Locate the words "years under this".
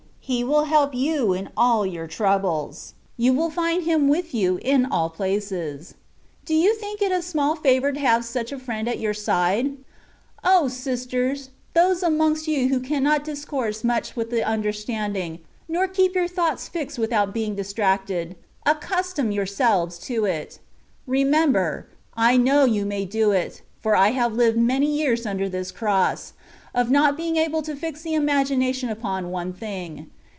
24.97-25.71